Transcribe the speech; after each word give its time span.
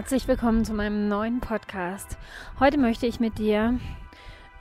herzlich 0.00 0.26
willkommen 0.26 0.64
zu 0.64 0.72
meinem 0.72 1.08
neuen 1.08 1.40
Podcast. 1.40 2.16
Heute 2.58 2.78
möchte 2.78 3.06
ich 3.06 3.20
mit 3.20 3.36
dir 3.36 3.78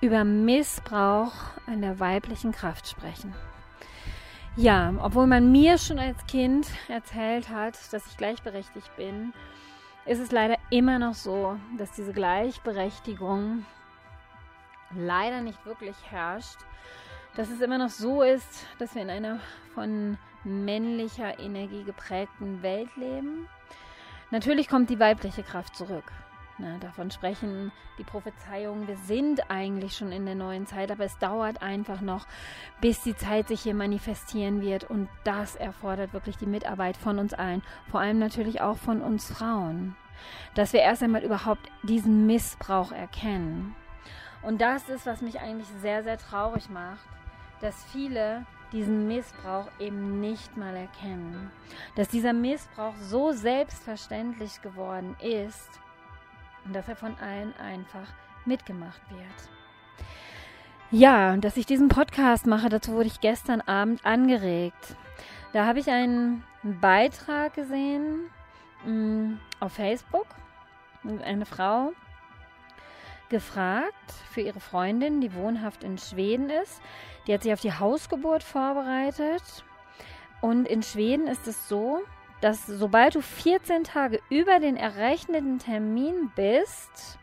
über 0.02 0.26
Missbrauch 0.26 1.32
an 1.66 1.80
der 1.80 2.02
weiblichen 2.02 2.52
Kraft 2.52 2.90
sprechen. 2.90 3.34
Ja, 4.58 4.94
obwohl 5.02 5.28
man 5.28 5.50
mir 5.50 5.78
schon 5.78 5.98
als 5.98 6.26
Kind 6.28 6.68
erzählt 6.90 7.48
hat, 7.48 7.78
dass 7.94 8.06
ich 8.08 8.18
gleichberechtigt 8.18 8.94
bin, 8.98 9.32
ist 10.06 10.20
es 10.20 10.34
leider 10.34 10.58
immer 10.72 11.00
noch 11.00 11.14
so, 11.14 11.56
dass 11.78 11.94
diese 11.94 12.12
Gleichberechtigung 12.12 13.66
leider 14.94 15.40
nicht 15.40 15.66
wirklich 15.66 15.96
herrscht. 16.10 16.58
Dass 17.38 17.50
es 17.50 17.62
immer 17.62 17.78
noch 17.78 17.92
so 17.92 18.24
ist, 18.24 18.66
dass 18.78 18.94
wir 18.94 19.04
in 19.04 19.10
einer 19.10 19.40
von 19.74 20.18
männlicher 20.44 21.40
Energie 21.40 21.86
geprägten 21.86 22.62
Welt 22.62 22.94
leben 22.98 23.48
Natürlich 24.32 24.70
kommt 24.70 24.90
die 24.90 25.00
weibliche 25.00 25.44
Kraft 25.44 25.76
zurück. 25.76 26.12
Na, 26.62 26.78
davon 26.78 27.10
sprechen 27.10 27.72
die 27.98 28.04
Prophezeiungen. 28.04 28.88
Wir 28.88 28.98
sind 28.98 29.50
eigentlich 29.50 29.96
schon 29.96 30.12
in 30.12 30.26
der 30.26 30.36
neuen 30.36 30.68
Zeit, 30.68 30.92
aber 30.92 31.06
es 31.06 31.18
dauert 31.18 31.62
einfach 31.62 32.02
noch, 32.02 32.28
bis 32.82 33.02
die 33.02 33.16
Zeit 33.16 33.48
sich 33.48 33.62
hier 33.62 33.74
manifestieren 33.74 34.62
wird. 34.62 34.84
Und 34.84 35.08
das 35.24 35.56
erfordert 35.56 36.12
wirklich 36.12 36.38
die 36.38 36.46
Mitarbeit 36.46 36.98
von 36.98 37.18
uns 37.18 37.34
allen, 37.34 37.64
vor 37.90 38.02
allem 38.02 38.20
natürlich 38.20 38.60
auch 38.60 38.78
von 38.78 39.02
uns 39.02 39.32
Frauen, 39.32 39.96
dass 40.54 40.74
wir 40.74 40.82
erst 40.82 41.02
einmal 41.02 41.24
überhaupt 41.24 41.72
diesen 41.84 42.26
Missbrauch 42.26 42.92
erkennen. 42.92 43.74
Und 44.42 44.60
das 44.60 44.90
ist, 44.90 45.06
was 45.06 45.22
mich 45.22 45.40
eigentlich 45.40 45.70
sehr, 45.82 46.04
sehr 46.04 46.18
traurig 46.18 46.70
macht, 46.70 47.08
dass 47.62 47.86
viele 47.86 48.46
diesen 48.72 49.08
Missbrauch 49.08 49.68
eben 49.80 50.20
nicht 50.20 50.56
mal 50.58 50.76
erkennen. 50.76 51.52
Dass 51.96 52.08
dieser 52.08 52.34
Missbrauch 52.34 52.96
so 53.02 53.32
selbstverständlich 53.32 54.62
geworden 54.62 55.16
ist, 55.22 55.70
dass 56.72 56.88
er 56.88 56.96
von 56.96 57.16
allen 57.20 57.54
einfach 57.58 58.08
mitgemacht 58.46 59.02
wird. 59.10 59.50
Ja, 60.92 61.38
dass 61.38 61.58
ich 61.58 61.66
diesen 61.66 61.88
Podcast 61.88 62.48
mache, 62.48 62.70
dazu 62.70 62.94
wurde 62.94 63.08
ich 63.08 63.22
gestern 63.22 63.62
Abend 63.62 64.06
angeregt. 64.06 64.96
Da 65.54 65.66
habe 65.66 65.80
ich 65.80 65.90
einen 65.90 66.44
Beitrag 66.64 67.54
gesehen 67.54 68.30
mh, 68.86 68.92
mm, 68.92 69.40
auf 69.60 69.74
Facebook. 69.74 70.28
Eine 71.24 71.46
Frau 71.46 71.94
gefragt 73.30 74.12
für 74.32 74.42
ihre 74.42 74.60
Freundin, 74.60 75.22
die 75.22 75.34
wohnhaft 75.34 75.84
in 75.84 75.98
Schweden 75.98 76.50
ist. 76.50 76.82
Die 77.28 77.34
hat 77.34 77.44
sich 77.44 77.54
auf 77.54 77.62
die 77.62 77.74
Hausgeburt 77.74 78.44
vorbereitet. 78.44 79.64
Und 80.42 80.68
in 80.68 80.84
Schweden 80.84 81.28
ist 81.28 81.48
es 81.48 81.68
so, 81.68 82.02
dass 82.42 82.66
sobald 82.66 83.16
du 83.16 83.22
14 83.22 83.84
Tage 83.84 84.22
über 84.30 84.60
den 84.60 84.78
errechneten 84.78 85.60
Termin 85.60 86.32
bist, 86.36 87.20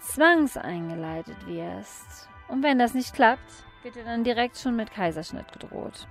zwangseingeleitet 0.00 1.46
wirst. 1.46 2.28
Und 2.48 2.62
wenn 2.62 2.78
das 2.78 2.94
nicht 2.94 3.14
klappt, 3.14 3.50
wird 3.82 3.96
dir 3.96 4.04
dann 4.04 4.24
direkt 4.24 4.56
schon 4.56 4.76
mit 4.76 4.90
Kaiserschnitt 4.90 5.52
gedroht. 5.52 6.06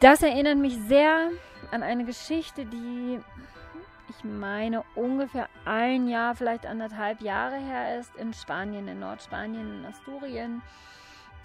Das 0.00 0.22
erinnert 0.22 0.58
mich 0.58 0.76
sehr 0.76 1.30
an 1.70 1.82
eine 1.82 2.04
Geschichte, 2.04 2.66
die 2.66 3.20
ich 4.08 4.24
meine, 4.24 4.84
ungefähr 4.94 5.48
ein 5.64 6.08
Jahr, 6.08 6.34
vielleicht 6.34 6.66
anderthalb 6.66 7.20
Jahre 7.20 7.56
her 7.56 7.98
ist, 7.98 8.14
in 8.16 8.32
Spanien, 8.32 8.88
in 8.88 9.00
Nordspanien, 9.00 9.80
in 9.80 9.86
Asturien, 9.86 10.62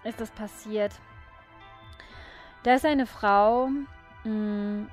ist 0.03 0.19
das 0.19 0.31
passiert. 0.31 0.93
Da 2.63 2.75
ist 2.75 2.85
eine 2.85 3.05
Frau, 3.05 3.67
mh, 3.67 3.85
hm, 4.23 4.89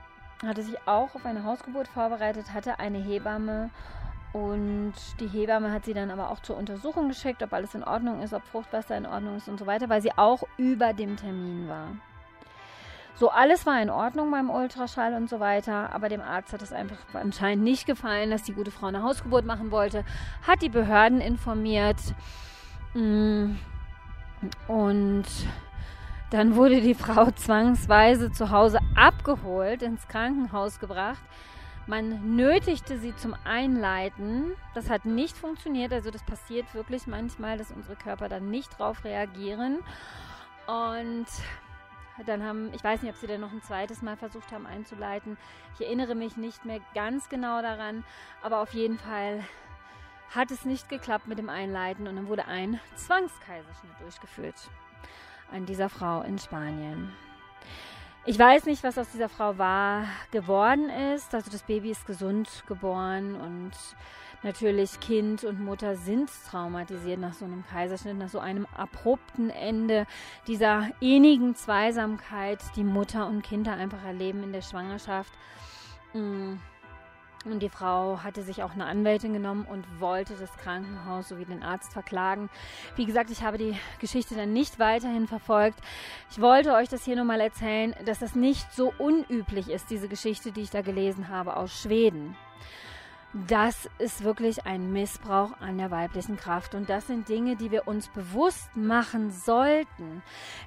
hatte 0.46 0.62
sich 0.62 0.76
auch 0.86 1.14
auf 1.14 1.26
eine 1.26 1.44
Hausgeburt 1.44 1.88
vorbereitet, 1.88 2.52
hatte 2.54 2.78
eine 2.78 2.98
Hebamme 2.98 3.70
und 4.32 4.94
die 5.20 5.26
Hebamme 5.26 5.72
hat 5.72 5.84
sie 5.84 5.94
dann 5.94 6.10
aber 6.10 6.30
auch 6.30 6.40
zur 6.40 6.56
Untersuchung 6.56 7.08
geschickt, 7.08 7.42
ob 7.42 7.52
alles 7.52 7.74
in 7.74 7.82
Ordnung 7.82 8.22
ist, 8.22 8.34
ob 8.34 8.44
Fruchtwasser 8.44 8.96
in 8.96 9.06
Ordnung 9.06 9.36
ist 9.36 9.48
und 9.48 9.58
so 9.58 9.66
weiter, 9.66 9.88
weil 9.88 10.02
sie 10.02 10.12
auch 10.16 10.42
über 10.58 10.92
dem 10.92 11.16
Termin 11.16 11.68
war. 11.68 11.88
So, 13.18 13.30
alles 13.30 13.66
war 13.66 13.82
in 13.82 13.90
Ordnung 13.90 14.30
beim 14.30 14.48
Ultraschall 14.48 15.14
und 15.14 15.28
so 15.28 15.40
weiter, 15.40 15.92
aber 15.92 16.08
dem 16.08 16.20
Arzt 16.20 16.52
hat 16.52 16.62
es 16.62 16.72
einfach 16.72 16.98
anscheinend 17.14 17.64
nicht 17.64 17.84
gefallen, 17.84 18.30
dass 18.30 18.44
die 18.44 18.52
gute 18.52 18.70
Frau 18.70 18.86
eine 18.86 19.02
Hausgeburt 19.02 19.44
machen 19.44 19.72
wollte, 19.72 20.04
hat 20.46 20.62
die 20.62 20.68
Behörden 20.68 21.20
informiert 21.20 21.96
mm, 22.94 23.56
und 24.68 25.24
dann 26.30 26.54
wurde 26.54 26.80
die 26.80 26.94
Frau 26.94 27.28
zwangsweise 27.34 28.30
zu 28.30 28.52
Hause 28.52 28.78
abgeholt, 28.94 29.82
ins 29.82 30.06
Krankenhaus 30.06 30.78
gebracht. 30.78 31.22
Man 31.88 32.36
nötigte 32.36 33.00
sie 33.00 33.16
zum 33.16 33.34
Einleiten. 33.44 34.52
Das 34.74 34.90
hat 34.90 35.06
nicht 35.06 35.36
funktioniert. 35.36 35.92
Also 35.92 36.12
das 36.12 36.22
passiert 36.22 36.72
wirklich 36.72 37.08
manchmal, 37.08 37.58
dass 37.58 37.72
unsere 37.72 37.96
Körper 37.96 38.28
dann 38.28 38.50
nicht 38.50 38.78
drauf 38.78 39.02
reagieren. 39.04 39.78
Und 40.66 41.26
dann 42.26 42.42
haben, 42.42 42.72
ich 42.74 42.82
weiß 42.82 43.02
nicht, 43.02 43.12
ob 43.12 43.18
sie 43.18 43.26
dann 43.26 43.40
noch 43.40 43.52
ein 43.52 43.62
zweites 43.62 44.02
Mal 44.02 44.16
versucht 44.16 44.52
haben 44.52 44.66
einzuleiten. 44.66 45.36
Ich 45.74 45.86
erinnere 45.86 46.14
mich 46.14 46.36
nicht 46.36 46.64
mehr 46.64 46.80
ganz 46.94 47.28
genau 47.28 47.62
daran, 47.62 48.04
aber 48.42 48.60
auf 48.60 48.72
jeden 48.74 48.98
Fall 48.98 49.44
hat 50.34 50.50
es 50.50 50.64
nicht 50.64 50.88
geklappt 50.88 51.26
mit 51.26 51.38
dem 51.38 51.48
Einleiten 51.48 52.06
und 52.06 52.16
dann 52.16 52.28
wurde 52.28 52.46
ein 52.46 52.80
Zwangskaiserschnitt 52.96 54.00
durchgeführt 54.00 54.70
an 55.50 55.64
dieser 55.64 55.88
Frau 55.88 56.22
in 56.22 56.38
Spanien. 56.38 57.12
Ich 58.28 58.38
weiß 58.38 58.66
nicht, 58.66 58.84
was 58.84 58.98
aus 58.98 59.08
dieser 59.10 59.30
Frau 59.30 59.56
war 59.56 60.04
geworden 60.32 60.90
ist. 60.90 61.34
Also 61.34 61.50
das 61.50 61.62
Baby 61.62 61.92
ist 61.92 62.06
gesund 62.06 62.62
geboren 62.66 63.34
und 63.34 63.70
natürlich 64.42 65.00
Kind 65.00 65.44
und 65.44 65.64
Mutter 65.64 65.96
sind 65.96 66.28
traumatisiert 66.50 67.18
nach 67.18 67.32
so 67.32 67.46
einem 67.46 67.64
Kaiserschnitt, 67.64 68.18
nach 68.18 68.28
so 68.28 68.38
einem 68.38 68.66
abrupten 68.76 69.48
Ende 69.48 70.06
dieser 70.46 70.90
innigen 71.00 71.54
Zweisamkeit, 71.54 72.60
die 72.76 72.84
Mutter 72.84 73.26
und 73.26 73.40
Kinder 73.40 73.72
einfach 73.72 74.04
erleben 74.04 74.42
in 74.42 74.52
der 74.52 74.60
Schwangerschaft. 74.60 75.32
Mm. 76.12 76.56
Und 77.44 77.60
die 77.60 77.68
Frau 77.68 78.18
hatte 78.22 78.42
sich 78.42 78.62
auch 78.62 78.72
eine 78.72 78.86
Anwältin 78.86 79.32
genommen 79.32 79.64
und 79.64 80.00
wollte 80.00 80.34
das 80.34 80.52
Krankenhaus 80.56 81.28
sowie 81.28 81.44
den 81.44 81.62
Arzt 81.62 81.92
verklagen. 81.92 82.50
Wie 82.96 83.06
gesagt, 83.06 83.30
ich 83.30 83.42
habe 83.42 83.58
die 83.58 83.76
Geschichte 84.00 84.34
dann 84.34 84.52
nicht 84.52 84.78
weiterhin 84.78 85.28
verfolgt. 85.28 85.78
Ich 86.30 86.40
wollte 86.40 86.74
euch 86.74 86.88
das 86.88 87.04
hier 87.04 87.16
nur 87.16 87.24
mal 87.24 87.40
erzählen, 87.40 87.94
dass 88.04 88.18
das 88.18 88.34
nicht 88.34 88.72
so 88.72 88.92
unüblich 88.98 89.70
ist, 89.70 89.88
diese 89.90 90.08
Geschichte, 90.08 90.52
die 90.52 90.62
ich 90.62 90.70
da 90.70 90.82
gelesen 90.82 91.28
habe 91.28 91.56
aus 91.56 91.80
Schweden 91.80 92.36
das 93.34 93.90
ist 93.98 94.24
wirklich 94.24 94.64
ein 94.64 94.92
Missbrauch 94.92 95.52
an 95.60 95.76
der 95.76 95.90
weiblichen 95.90 96.38
Kraft. 96.38 96.74
Und 96.74 96.88
das 96.88 97.06
sind 97.06 97.28
Dinge, 97.28 97.56
die 97.56 97.70
wir 97.70 97.86
uns 97.86 98.08
bewusst 98.08 98.74
machen 98.74 99.30
sollten. 99.30 100.22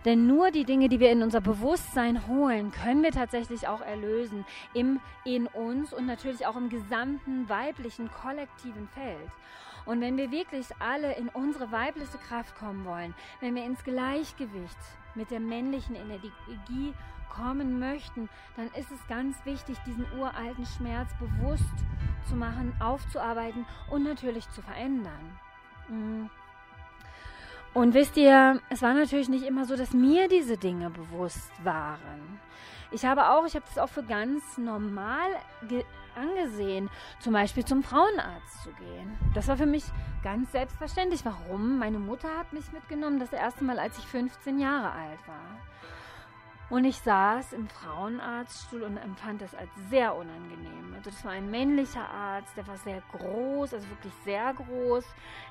Denn 0.05 0.27
nur 0.27 0.51
die 0.51 0.63
Dinge, 0.63 0.87
die 0.87 0.99
wir 0.99 1.11
in 1.11 1.23
unser 1.23 1.41
Bewusstsein 1.41 2.27
holen, 2.27 2.71
können 2.71 3.01
wir 3.01 3.11
tatsächlich 3.11 3.67
auch 3.67 3.81
erlösen. 3.81 4.45
Im, 4.75 4.99
in 5.25 5.47
uns 5.47 5.91
und 5.91 6.05
natürlich 6.05 6.45
auch 6.45 6.55
im 6.55 6.69
gesamten 6.69 7.49
weiblichen 7.49 8.11
kollektiven 8.11 8.87
Feld. 8.89 9.31
Und 9.85 9.99
wenn 10.01 10.15
wir 10.15 10.29
wirklich 10.29 10.67
alle 10.77 11.15
in 11.15 11.29
unsere 11.29 11.71
weibliche 11.71 12.19
Kraft 12.19 12.55
kommen 12.55 12.85
wollen, 12.85 13.15
wenn 13.39 13.55
wir 13.55 13.65
ins 13.65 13.83
Gleichgewicht 13.83 14.77
mit 15.15 15.31
der 15.31 15.39
männlichen 15.39 15.95
Energie 15.95 16.93
kommen 17.35 17.79
möchten, 17.79 18.29
dann 18.55 18.67
ist 18.79 18.91
es 18.91 19.07
ganz 19.07 19.37
wichtig, 19.45 19.77
diesen 19.85 20.05
uralten 20.17 20.65
Schmerz 20.65 21.09
bewusst 21.19 21.63
zu 22.27 22.35
machen, 22.35 22.73
aufzuarbeiten 22.79 23.65
und 23.89 24.03
natürlich 24.03 24.49
zu 24.51 24.61
verändern. 24.61 25.39
Mhm. 25.87 26.29
Und 27.73 27.93
wisst 27.93 28.17
ihr, 28.17 28.59
es 28.69 28.81
war 28.81 28.93
natürlich 28.93 29.29
nicht 29.29 29.45
immer 29.45 29.65
so, 29.65 29.77
dass 29.77 29.93
mir 29.93 30.27
diese 30.27 30.57
Dinge 30.57 30.89
bewusst 30.89 31.51
waren. 31.63 32.39
Ich 32.91 33.05
habe 33.05 33.29
auch, 33.29 33.45
ich 33.45 33.55
habe 33.55 33.65
das 33.65 33.77
auch 33.77 33.87
für 33.87 34.03
ganz 34.03 34.57
normal 34.57 35.29
angesehen, 36.15 36.89
zum 37.19 37.31
Beispiel 37.31 37.63
zum 37.63 37.83
Frauenarzt 37.83 38.63
zu 38.63 38.71
gehen. 38.71 39.17
Das 39.33 39.47
war 39.47 39.55
für 39.55 39.65
mich 39.65 39.85
ganz 40.23 40.51
selbstverständlich. 40.51 41.23
Warum? 41.23 41.79
Meine 41.79 41.99
Mutter 41.99 42.27
hat 42.37 42.51
mich 42.51 42.69
mitgenommen, 42.73 43.19
das 43.19 43.31
erste 43.31 43.63
Mal, 43.63 43.79
als 43.79 43.97
ich 43.97 44.05
15 44.05 44.59
Jahre 44.59 44.91
alt 44.91 45.19
war. 45.25 45.57
Und 46.71 46.85
ich 46.85 46.97
saß 46.99 47.51
im 47.51 47.67
Frauenarztstuhl 47.67 48.83
und 48.83 48.95
empfand 48.95 49.41
das 49.41 49.53
als 49.53 49.69
sehr 49.89 50.15
unangenehm. 50.15 50.93
Also 50.95 51.09
das 51.09 51.25
war 51.25 51.33
ein 51.33 51.51
männlicher 51.51 52.09
Arzt, 52.09 52.55
der 52.55 52.65
war 52.65 52.77
sehr 52.77 53.03
groß, 53.11 53.73
also 53.73 53.89
wirklich 53.89 54.13
sehr 54.23 54.53
groß. 54.53 55.03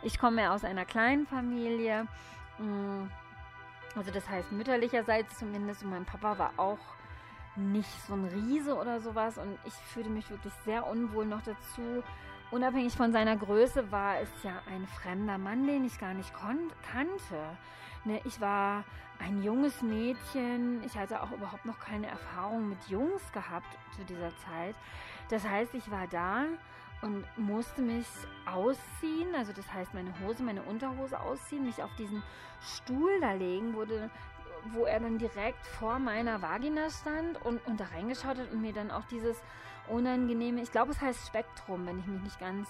Ich 0.02 0.19
komme 0.19 0.40
ja 0.40 0.55
aus 0.55 0.64
einer 0.64 0.87
kleinen 0.87 1.26
Familie. 1.26 2.06
Mm, 2.58 3.02
also 3.94 4.11
das 4.11 4.26
heißt 4.31 4.50
mütterlicherseits 4.50 5.38
zumindest. 5.38 5.82
Und 5.82 5.90
mein 5.90 6.06
Papa 6.06 6.38
war 6.38 6.52
auch 6.56 6.78
nicht 7.55 7.90
so 8.06 8.14
ein 8.14 8.25
Riese 8.25 8.75
oder 8.75 9.02
sowas. 9.02 9.37
Und 9.37 9.58
ich 9.66 9.75
fühlte 9.75 10.08
mich 10.08 10.31
wirklich 10.31 10.55
sehr 10.64 10.87
unwohl 10.87 11.26
noch 11.26 11.43
dazu. 11.43 12.02
Unabhängig 12.50 12.94
von 12.94 13.12
seiner 13.12 13.37
Größe 13.37 13.93
war 13.93 14.19
es 14.20 14.31
ja 14.43 14.62
ein 14.75 14.87
fremder 14.87 15.37
Mann, 15.37 15.66
den 15.66 15.84
ich 15.84 15.99
gar 16.00 16.14
nicht 16.14 16.32
kannte. 16.32 17.58
Ne, 18.05 18.20
ich 18.25 18.41
war 18.41 18.85
ein 19.19 19.43
junges 19.43 19.82
Mädchen. 19.82 20.82
Ich 20.85 20.97
hatte 20.97 21.23
auch 21.23 21.31
überhaupt 21.31 21.67
noch 21.67 21.79
keine 21.79 22.06
Erfahrung 22.06 22.70
mit 22.70 22.88
Jungs 22.88 23.31
gehabt 23.32 23.67
zu 23.97 24.05
dieser 24.05 24.31
Zeit. 24.38 24.75
Das 25.29 25.47
heißt, 25.47 25.75
ich 25.75 25.91
war 25.91 26.06
da 26.06 26.44
und 27.02 27.25
musste 27.37 27.82
mich 27.82 28.06
ausziehen, 28.47 29.35
also 29.35 29.52
das 29.52 29.73
heißt 29.73 29.94
meine 29.94 30.12
Hose, 30.20 30.43
meine 30.43 30.62
Unterhose 30.62 31.19
ausziehen, 31.19 31.64
mich 31.64 31.82
auf 31.82 31.94
diesen 31.97 32.23
Stuhl 32.61 33.20
da 33.20 33.32
legen, 33.32 33.75
wurde, 33.75 34.11
wo 34.73 34.85
er 34.85 35.00
dann 35.00 35.19
direkt 35.19 35.67
vor 35.67 35.99
meiner 35.99 36.43
Vagina 36.43 36.91
stand 36.91 37.43
und, 37.44 37.64
und 37.67 37.81
da 37.81 37.85
reingeschaut 37.87 38.38
hat 38.38 38.52
und 38.52 38.61
mir 38.61 38.75
dann 38.75 38.91
auch 38.91 39.05
dieses 39.05 39.43
unangenehme, 39.88 40.61
ich 40.61 40.73
glaube 40.73 40.93
es 40.93 41.00
heißt 41.00 41.26
Spektrum, 41.26 41.87
wenn 41.87 41.99
ich 42.00 42.06
mich 42.06 42.23
nicht 42.23 42.41
ganz 42.41 42.69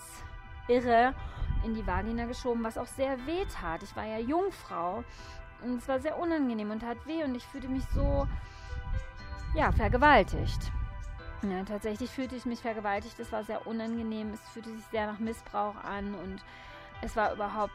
irre, 0.69 1.15
in 1.65 1.75
die 1.75 1.87
Vagina 1.87 2.27
geschoben, 2.27 2.65
was 2.65 2.79
auch 2.79 2.87
sehr 2.87 3.19
weh 3.27 3.45
tat. 3.47 3.83
Ich 3.83 3.95
war 3.97 4.05
ja 4.05 4.19
Jungfrau 4.19 5.05
und 5.63 5.79
es 5.79 5.89
war 5.89 6.01
sehr 6.01 6.19
unangenehm 6.19 6.71
und 6.71 6.81
tat 6.81 6.99
weh 7.07 7.25
und 7.25 7.35
ich 7.35 7.45
fühlte 7.45 7.69
mich 7.69 7.85
so, 7.95 8.27
ja, 9.55 9.73
vergewaltigt. 9.73 10.73
Ja, 11.43 11.65
tatsächlich 11.65 12.11
fühlte 12.11 12.37
ich 12.37 12.45
mich 12.45 12.61
vergewaltigt. 12.61 13.19
Es 13.19 13.33
war 13.33 13.45
sehr 13.45 13.67
unangenehm. 13.67 14.33
Es 14.35 14.41
fühlte 14.51 14.71
sich 14.75 14.85
sehr 14.87 15.07
nach 15.07 15.19
Missbrauch 15.19 15.77
an 15.77 16.15
und 16.15 16.45
es 17.01 17.17
war 17.17 17.33
überhaupt 17.33 17.73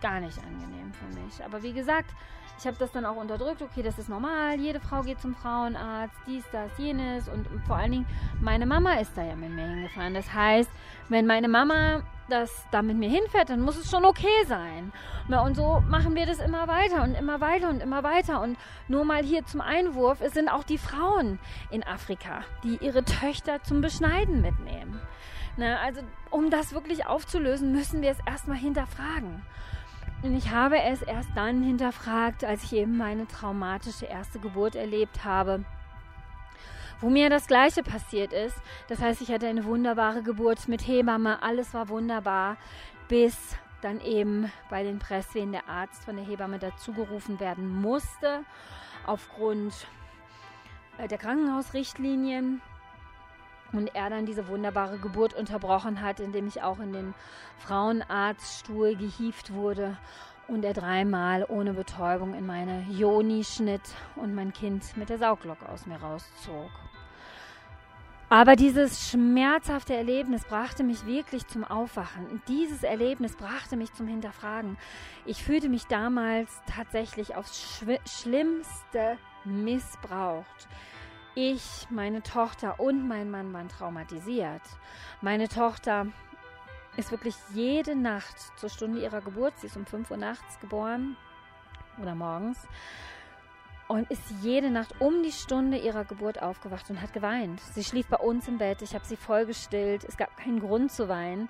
gar 0.00 0.20
nicht 0.20 0.38
angenehm 0.38 0.92
für 0.92 1.20
mich. 1.20 1.44
Aber 1.44 1.62
wie 1.62 1.72
gesagt, 1.72 2.10
ich 2.58 2.66
habe 2.66 2.76
das 2.78 2.92
dann 2.92 3.04
auch 3.04 3.16
unterdrückt. 3.16 3.62
Okay, 3.62 3.82
das 3.82 3.98
ist 3.98 4.08
normal. 4.08 4.58
Jede 4.58 4.80
Frau 4.80 5.02
geht 5.02 5.20
zum 5.20 5.34
Frauenarzt, 5.34 6.16
dies, 6.26 6.44
das, 6.50 6.70
jenes. 6.76 7.28
Und 7.28 7.46
vor 7.66 7.76
allen 7.76 7.92
Dingen, 7.92 8.06
meine 8.40 8.66
Mama 8.66 8.94
ist 8.94 9.16
da 9.16 9.22
ja 9.22 9.36
mit 9.36 9.50
mir 9.50 9.66
hingefahren. 9.66 10.14
Das 10.14 10.32
heißt, 10.32 10.70
wenn 11.08 11.26
meine 11.26 11.48
Mama 11.48 12.02
das 12.28 12.50
da 12.70 12.82
mit 12.82 12.96
mir 12.96 13.08
hinfährt, 13.08 13.50
dann 13.50 13.60
muss 13.60 13.76
es 13.76 13.90
schon 13.90 14.04
okay 14.04 14.44
sein. 14.46 14.92
Und 15.28 15.54
so 15.54 15.82
machen 15.88 16.14
wir 16.14 16.26
das 16.26 16.38
immer 16.38 16.68
weiter 16.68 17.02
und 17.02 17.14
immer 17.14 17.40
weiter 17.40 17.68
und 17.68 17.80
immer 17.80 18.02
weiter. 18.02 18.40
Und 18.40 18.58
nur 18.88 19.04
mal 19.04 19.22
hier 19.22 19.44
zum 19.44 19.60
Einwurf, 19.60 20.20
es 20.20 20.32
sind 20.32 20.48
auch 20.48 20.64
die 20.64 20.78
Frauen 20.78 21.38
in 21.70 21.82
Afrika, 21.84 22.42
die 22.62 22.76
ihre 22.76 23.04
Töchter 23.04 23.62
zum 23.62 23.80
Beschneiden 23.80 24.42
mitnehmen. 24.42 25.00
Na, 25.56 25.78
also 25.78 26.00
um 26.30 26.50
das 26.50 26.72
wirklich 26.72 27.06
aufzulösen, 27.06 27.72
müssen 27.72 28.02
wir 28.02 28.10
es 28.10 28.18
erstmal 28.26 28.58
hinterfragen. 28.58 29.42
Und 30.22 30.36
ich 30.36 30.50
habe 30.50 30.80
es 30.80 31.02
erst 31.02 31.30
dann 31.34 31.62
hinterfragt, 31.62 32.44
als 32.44 32.64
ich 32.64 32.72
eben 32.72 32.96
meine 32.96 33.26
traumatische 33.28 34.06
erste 34.06 34.38
Geburt 34.38 34.74
erlebt 34.74 35.24
habe 35.24 35.64
wo 37.00 37.10
mir 37.10 37.30
das 37.30 37.46
Gleiche 37.46 37.82
passiert 37.82 38.32
ist. 38.32 38.56
Das 38.88 39.00
heißt, 39.00 39.20
ich 39.20 39.30
hatte 39.30 39.46
eine 39.46 39.64
wunderbare 39.64 40.22
Geburt 40.22 40.68
mit 40.68 40.86
Hebamme, 40.86 41.42
alles 41.42 41.74
war 41.74 41.88
wunderbar, 41.88 42.56
bis 43.08 43.36
dann 43.82 44.00
eben 44.00 44.50
bei 44.70 44.82
den 44.82 44.98
Presswehen 44.98 45.52
der 45.52 45.68
Arzt 45.68 46.04
von 46.04 46.16
der 46.16 46.24
Hebamme 46.24 46.58
dazugerufen 46.58 47.38
werden 47.38 47.68
musste, 47.68 48.44
aufgrund 49.06 49.86
äh, 50.98 51.08
der 51.08 51.18
Krankenhausrichtlinien. 51.18 52.62
Und 53.72 53.94
er 53.94 54.08
dann 54.08 54.24
diese 54.24 54.46
wunderbare 54.46 54.98
Geburt 54.98 55.34
unterbrochen 55.34 56.00
hat, 56.00 56.20
indem 56.20 56.46
ich 56.46 56.62
auch 56.62 56.78
in 56.78 56.92
den 56.92 57.14
Frauenarztstuhl 57.58 58.94
gehieft 58.94 59.52
wurde 59.52 59.96
und 60.48 60.64
er 60.64 60.74
dreimal 60.74 61.44
ohne 61.48 61.74
Betäubung 61.74 62.34
in 62.34 62.46
meine 62.46 62.84
Joni 62.90 63.44
schnitt 63.44 63.82
und 64.16 64.34
mein 64.34 64.52
Kind 64.52 64.96
mit 64.96 65.08
der 65.08 65.18
Sauglocke 65.18 65.68
aus 65.68 65.86
mir 65.86 65.96
rauszog. 65.96 66.70
Aber 68.30 68.56
dieses 68.56 69.10
schmerzhafte 69.10 69.94
Erlebnis 69.94 70.44
brachte 70.44 70.82
mich 70.82 71.06
wirklich 71.06 71.46
zum 71.46 71.62
Aufwachen. 71.62 72.42
Dieses 72.48 72.82
Erlebnis 72.82 73.36
brachte 73.36 73.76
mich 73.76 73.92
zum 73.92 74.06
Hinterfragen. 74.06 74.76
Ich 75.24 75.44
fühlte 75.44 75.68
mich 75.68 75.86
damals 75.86 76.50
tatsächlich 76.66 77.36
aufs 77.36 77.60
Schw 77.60 77.98
Schlimmste 78.06 79.18
missbraucht. 79.44 80.68
Ich, 81.36 81.86
meine 81.90 82.22
Tochter 82.22 82.80
und 82.80 83.06
mein 83.06 83.30
Mann 83.30 83.52
waren 83.52 83.68
traumatisiert. 83.68 84.62
Meine 85.20 85.48
Tochter 85.48 86.06
ist 86.96 87.10
wirklich 87.10 87.34
jede 87.52 87.96
Nacht 87.96 88.36
zur 88.58 88.68
Stunde 88.68 89.00
ihrer 89.00 89.20
Geburt, 89.20 89.58
sie 89.58 89.66
ist 89.66 89.76
um 89.76 89.86
5 89.86 90.10
Uhr 90.10 90.16
nachts 90.16 90.58
geboren 90.60 91.16
oder 92.00 92.14
morgens, 92.14 92.58
und 93.88 94.10
ist 94.10 94.22
jede 94.42 94.70
Nacht 94.70 95.00
um 95.00 95.22
die 95.22 95.32
Stunde 95.32 95.76
ihrer 95.76 96.04
Geburt 96.04 96.40
aufgewacht 96.40 96.88
und 96.90 97.02
hat 97.02 97.12
geweint. 97.12 97.60
Sie 97.60 97.84
schlief 97.84 98.06
bei 98.06 98.16
uns 98.16 98.48
im 98.48 98.58
Bett, 98.58 98.82
ich 98.82 98.94
habe 98.94 99.04
sie 99.04 99.16
vollgestillt, 99.16 100.04
es 100.04 100.16
gab 100.16 100.36
keinen 100.36 100.60
Grund 100.60 100.90
zu 100.90 101.08
weinen. 101.08 101.48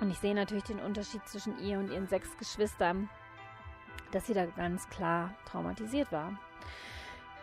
Und 0.00 0.10
ich 0.10 0.18
sehe 0.18 0.34
natürlich 0.34 0.64
den 0.64 0.78
Unterschied 0.78 1.26
zwischen 1.26 1.58
ihr 1.58 1.78
und 1.78 1.90
ihren 1.90 2.06
sechs 2.06 2.36
Geschwistern, 2.36 3.10
dass 4.12 4.26
sie 4.26 4.34
da 4.34 4.46
ganz 4.46 4.88
klar 4.88 5.34
traumatisiert 5.46 6.12
war. 6.12 6.38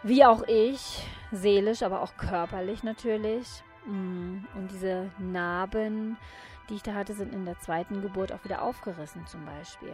Wie 0.03 0.24
auch 0.24 0.44
ich, 0.47 1.06
seelisch, 1.31 1.83
aber 1.83 2.01
auch 2.01 2.15
körperlich 2.15 2.83
natürlich. 2.83 3.64
Mm, 3.85 4.45
und 4.55 4.71
diese 4.71 5.09
Narben, 5.19 6.17
die 6.69 6.75
ich 6.75 6.83
da 6.83 6.93
hatte, 6.93 7.13
sind 7.13 7.33
in 7.33 7.45
der 7.45 7.59
zweiten 7.59 8.01
Geburt 8.01 8.31
auch 8.31 8.43
wieder 8.43 8.61
aufgerissen 8.61 9.25
zum 9.27 9.45
Beispiel. 9.45 9.93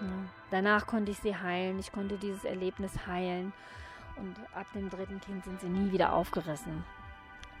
Ja. 0.00 0.06
Danach 0.50 0.86
konnte 0.86 1.10
ich 1.12 1.18
sie 1.18 1.36
heilen, 1.36 1.78
ich 1.78 1.92
konnte 1.92 2.16
dieses 2.16 2.44
Erlebnis 2.44 3.06
heilen 3.06 3.52
und 4.16 4.36
ab 4.54 4.66
dem 4.74 4.90
dritten 4.90 5.20
Kind 5.20 5.44
sind 5.44 5.60
sie 5.60 5.68
nie 5.68 5.92
wieder 5.92 6.12
aufgerissen. 6.12 6.84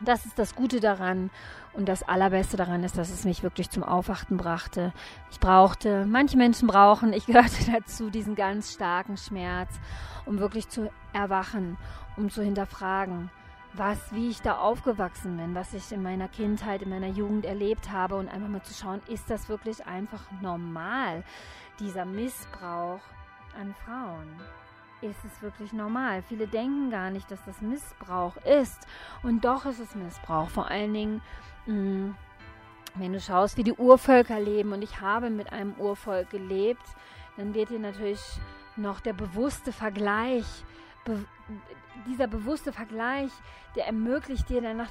Das 0.02 0.24
ist 0.24 0.38
das 0.38 0.54
Gute 0.54 0.80
daran 0.80 1.30
und 1.74 1.86
das 1.86 2.02
Allerbeste 2.02 2.56
daran 2.56 2.82
ist, 2.84 2.96
dass 2.96 3.10
es 3.10 3.26
mich 3.26 3.42
wirklich 3.42 3.68
zum 3.68 3.82
Aufwachten 3.82 4.38
brachte. 4.38 4.94
Ich 5.30 5.40
brauchte, 5.40 6.06
manche 6.06 6.38
Menschen 6.38 6.68
brauchen, 6.68 7.12
ich 7.12 7.26
gehörte 7.26 7.70
dazu, 7.72 8.08
diesen 8.08 8.34
ganz 8.34 8.72
starken 8.72 9.18
Schmerz, 9.18 9.78
um 10.24 10.38
wirklich 10.38 10.70
zu 10.70 10.90
erwachen, 11.12 11.76
um 12.16 12.30
zu 12.30 12.42
hinterfragen, 12.42 13.30
was, 13.72 14.12
wie 14.12 14.30
ich 14.30 14.42
da 14.42 14.58
aufgewachsen 14.58 15.36
bin, 15.36 15.54
was 15.54 15.74
ich 15.74 15.92
in 15.92 16.02
meiner 16.02 16.28
Kindheit, 16.28 16.82
in 16.82 16.90
meiner 16.90 17.08
Jugend 17.08 17.44
erlebt 17.44 17.90
habe 17.90 18.16
und 18.16 18.28
einfach 18.28 18.48
mal 18.48 18.62
zu 18.62 18.74
schauen, 18.74 19.00
ist 19.08 19.30
das 19.30 19.48
wirklich 19.48 19.86
einfach 19.86 20.24
normal, 20.40 21.22
dieser 21.78 22.04
Missbrauch 22.04 23.00
an 23.58 23.74
Frauen? 23.84 24.28
Ist 25.02 25.24
es 25.24 25.40
wirklich 25.40 25.72
normal? 25.72 26.22
Viele 26.22 26.46
denken 26.46 26.90
gar 26.90 27.10
nicht, 27.10 27.30
dass 27.30 27.42
das 27.44 27.62
Missbrauch 27.62 28.36
ist. 28.44 28.86
Und 29.22 29.44
doch 29.44 29.64
ist 29.64 29.80
es 29.80 29.94
Missbrauch. 29.94 30.50
Vor 30.50 30.68
allen 30.70 30.92
Dingen, 30.92 31.22
mh, 31.66 31.74
mm, 31.74 32.16
wenn 32.96 33.12
du 33.12 33.20
schaust, 33.20 33.56
wie 33.56 33.62
die 33.62 33.72
Urvölker 33.72 34.40
leben, 34.40 34.72
und 34.72 34.82
ich 34.82 35.00
habe 35.00 35.30
mit 35.30 35.52
einem 35.52 35.74
Urvolk 35.78 36.28
gelebt, 36.30 36.84
dann 37.36 37.54
wird 37.54 37.70
dir 37.70 37.78
natürlich 37.78 38.20
noch 38.76 39.00
der 39.00 39.12
bewusste 39.12 39.72
Vergleich 39.72 40.64
be 41.04 41.24
dieser 42.06 42.28
bewusste 42.28 42.72
Vergleich, 42.72 43.30
der 43.74 43.86
ermöglicht 43.86 44.48
dir 44.48 44.62
dann 44.62 44.86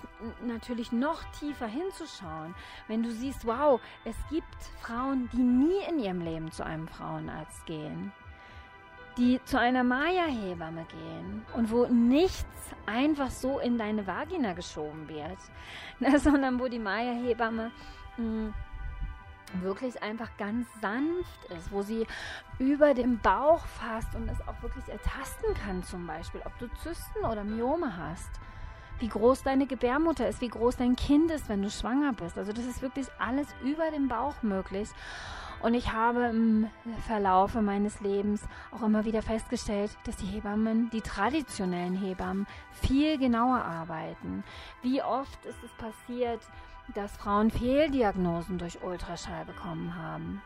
natürlich 0.46 0.92
noch 0.92 1.24
tiefer 1.39 1.68
hinzuschauen. 1.68 2.54
Wenn 2.88 3.04
du 3.04 3.12
siehst, 3.12 3.46
wow, 3.46 3.80
es 4.06 4.16
gibt 4.30 4.56
Frauen, 4.82 5.30
die 5.34 5.42
nie 5.42 5.80
in 5.89 6.00
ihrem 6.00 6.22
Leben 6.22 6.51
zu 6.51 6.66
einem 6.66 6.88
Frauenarzt 6.88 7.66
gehen, 7.66 8.12
die 9.18 9.42
zu 9.44 9.60
einer 9.60 9.84
Maya-Hebamme 9.84 10.86
gehen 10.86 11.46
und 11.56 11.72
wo 11.72 11.86
nichts 11.88 12.46
einfach 12.86 13.32
so 13.32 13.60
in 13.60 13.78
deine 13.78 14.06
Vagina 14.06 14.54
geschoben 14.54 15.08
wird, 15.10 16.20
sondern 16.22 16.60
wo 16.60 16.68
die 16.68 16.80
Maya-Hebamme 16.80 17.72
hm, 18.16 18.54
wirklich 19.62 20.01
einfach 20.01 20.29
ganz 20.38 20.68
sanft 20.82 21.46
ist, 21.58 21.72
wo 21.72 21.82
sie 21.82 22.06
über 22.60 22.94
dem 22.94 23.20
Bauch 23.20 23.65
fasst 23.65 24.13
und 24.15 24.29
es 24.29 24.39
auch 24.48 24.62
wirklich 24.62 24.88
ertasten 24.88 25.53
kann, 25.56 25.84
zum 25.84 26.06
Beispiel, 26.06 26.41
ob 26.46 26.58
du 26.60 26.68
Zysten 26.84 27.25
oder 27.25 27.44
Myome 27.44 27.98
hast, 27.98 28.29
wie 29.00 29.08
groß 29.08 29.44
deine 29.44 29.65
Gebärmutter 29.65 30.27
ist, 30.27 30.41
wie 30.41 30.50
groß 30.50 30.77
dein 30.77 30.96
Kind 30.96 31.32
ist, 31.32 31.50
wenn 31.50 31.62
du 31.62 31.70
schwanger 31.70 32.13
bist. 32.13 32.38
Also 32.38 32.51
das 32.51 32.65
ist 32.65 32.82
wirklich 32.82 33.08
alles 33.18 33.48
über 33.63 33.89
dem 33.91 34.08
Bauch 34.08 34.41
möglich. 34.41 34.89
Und 35.62 35.74
ich 35.74 35.91
habe 35.91 36.27
im 36.27 36.70
Verlaufe 37.06 37.62
meines 37.62 38.00
Lebens 38.00 38.41
auch 38.72 38.82
immer 38.82 39.03
wieder 39.03 39.22
festgestellt, 39.22 39.91
dass 40.06 40.15
die 40.15 40.25
Hebammen, 40.25 40.89
die 40.91 41.01
traditionellen 41.01 41.96
Hebammen, 41.96 42.48
viel 42.72 43.18
genauer 43.18 43.62
arbeiten. 43.62 44.44
Wie 44.82 45.01
oft 45.01 45.46
ist 45.46 45.62
es 45.63 45.72
passiert, 45.74 46.39
dass 46.96 47.17
Frauen 47.17 47.51
Fehldiagnosen 47.51 48.58
durch 48.58 48.81
Ultraschall 48.84 49.46
bekommen 49.46 49.96
haben. 49.96 50.41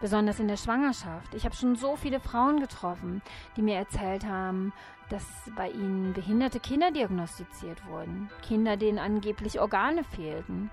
Besonders 0.00 0.40
in 0.40 0.48
der 0.48 0.56
Schwangerschaft. 0.56 1.34
Ich 1.34 1.44
habe 1.44 1.54
schon 1.54 1.76
so 1.76 1.96
viele 1.96 2.20
Frauen 2.20 2.60
getroffen, 2.60 3.22
die 3.56 3.62
mir 3.62 3.76
erzählt 3.76 4.26
haben, 4.26 4.72
dass 5.08 5.24
bei 5.56 5.70
ihnen 5.70 6.12
behinderte 6.12 6.60
Kinder 6.60 6.90
diagnostiziert 6.90 7.84
wurden. 7.86 8.30
Kinder, 8.42 8.76
denen 8.76 8.98
angeblich 8.98 9.60
Organe 9.60 10.04
fehlten 10.04 10.70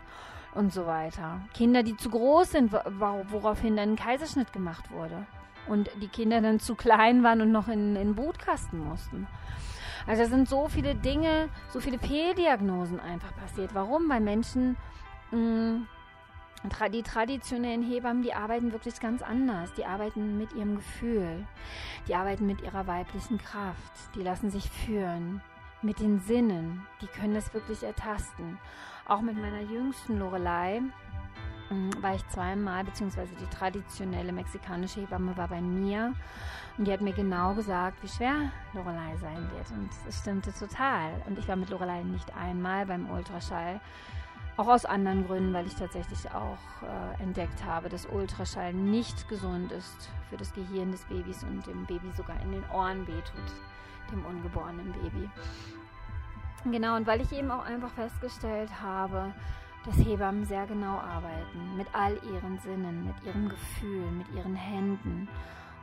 und 0.54 0.74
so 0.74 0.86
weiter. 0.86 1.42
Kinder, 1.54 1.84
die 1.84 1.96
zu 1.96 2.10
groß 2.10 2.51
sind, 2.51 2.72
woraufhin 2.72 3.77
dann 3.77 3.92
ein 3.92 3.96
Kaiserschnitt 3.96 4.51
gemacht 4.54 4.92
wurde. 4.92 5.25
Und 5.68 5.89
die 6.01 6.08
Kinder 6.08 6.42
dann 6.42 6.60
zu 6.60 6.75
klein 6.75 7.24
waren 7.24 7.42
und 7.42 7.51
noch 7.51 7.68
in, 7.68 7.96
den 7.96 8.16
Brutkasten 8.16 8.80
mussten. 8.80 9.27
Also 10.08 10.24
es 10.24 10.30
sind 10.30 10.48
so 10.48 10.70
viele 10.70 10.96
Dinge, 10.96 11.50
so 11.70 11.82
viele 11.82 12.00
Fehldiagnosen 12.00 13.00
einfach 13.00 13.36
passiert. 13.36 13.76
Warum? 13.76 14.10
Weil 14.10 14.22
Menschen, 14.22 14.78
mh, 15.32 15.38
mm, 15.38 15.88
die 16.92 17.04
traditionellen 17.04 17.84
Hebammen, 17.84 18.24
die 18.24 18.34
arbeiten 18.34 18.72
wirklich 18.72 19.00
ganz 19.00 19.22
anders. 19.22 19.74
Die 19.74 19.86
arbeiten 19.86 20.38
mit 20.38 20.54
ihrem 20.54 20.78
Gefühl. 20.78 21.46
Die 22.08 22.16
arbeiten 22.16 22.48
mit 22.48 22.62
ihrer 22.62 22.88
weiblichen 22.88 23.38
Kraft. 23.38 23.94
Die 24.16 24.24
lassen 24.24 24.50
sich 24.50 24.70
führen. 24.70 25.42
Mit 25.82 26.00
den 26.00 26.20
Sinnen. 26.22 26.86
Die 27.02 27.08
können 27.08 27.36
das 27.36 27.54
wirklich 27.54 27.84
ertasten. 27.84 28.58
Auch 29.06 29.22
mit 29.22 29.38
meiner 29.38 29.62
jüngsten 29.62 30.20
Lorelei 30.20 30.82
war 32.02 32.16
ich 32.16 32.28
zweimal, 32.30 32.84
beziehungsweise 32.84 33.34
die 33.36 33.48
traditionelle 33.48 34.32
mexikanische 34.32 35.02
Hebamme 35.02 35.36
war 35.36 35.48
bei 35.48 35.62
mir 35.62 36.14
und 36.78 36.88
die 36.88 36.92
hat 36.92 37.02
mir 37.02 37.14
genau 37.14 37.54
gesagt, 37.56 38.02
wie 38.04 38.08
schwer 38.08 38.52
Lorelei 38.74 39.18
sein 39.18 39.50
wird. 39.52 39.72
Und 39.72 39.90
es 40.08 40.20
stimmte 40.20 40.54
total. 40.54 41.12
Und 41.28 41.40
ich 41.40 41.48
war 41.48 41.56
mit 41.56 41.70
Lorelei 41.70 42.04
nicht 42.04 42.36
einmal 42.36 42.86
beim 42.86 43.10
Ultraschall. 43.10 43.82
Auch 44.58 44.68
aus 44.68 44.86
anderen 44.86 45.26
Gründen, 45.26 45.54
weil 45.54 45.68
ich 45.68 45.76
tatsächlich 45.76 46.32
auch 46.32 46.58
äh, 46.84 47.22
entdeckt 47.22 47.64
habe, 47.64 47.90
dass 47.90 48.08
Ultraschall 48.08 48.74
nicht 48.74 49.28
gesund 49.28 49.72
ist 49.72 50.10
für 50.30 50.38
das 50.38 50.54
Gehirn 50.54 50.92
des 50.92 51.04
Babys 51.06 51.44
und 51.44 51.66
dem 51.66 51.86
Baby 51.86 52.12
sogar 52.16 52.40
in 52.42 52.52
den 52.52 52.64
Ohren 52.72 53.08
wehtut, 53.08 53.54
dem 54.12 54.26
ungeborenen 54.26 54.92
Baby. 54.94 55.30
Genau, 56.66 56.96
und 56.96 57.06
weil 57.08 57.22
ich 57.22 57.32
eben 57.32 57.52
auch 57.52 57.64
einfach 57.64 57.92
festgestellt 57.92 58.70
habe, 58.82 59.34
dass 59.86 59.98
Hebammen 59.98 60.46
sehr 60.46 60.66
genau 60.68 60.98
arbeiten, 60.98 61.76
mit 61.78 61.88
all 61.94 62.14
ihren 62.16 62.60
Sinnen, 62.60 63.06
mit 63.06 63.24
ihrem 63.24 63.50
Gefühl, 63.50 64.12
mit 64.12 64.30
ihren 64.36 64.56
Händen 64.56 65.28